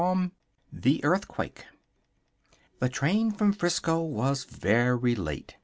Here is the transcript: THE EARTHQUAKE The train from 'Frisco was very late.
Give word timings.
THE 0.73 0.99
EARTHQUAKE 1.03 1.67
The 2.79 2.89
train 2.89 3.29
from 3.29 3.53
'Frisco 3.53 4.01
was 4.03 4.45
very 4.45 5.13
late. 5.13 5.57